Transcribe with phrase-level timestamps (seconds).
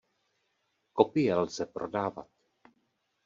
[0.93, 2.27] Kopie lze prodávat.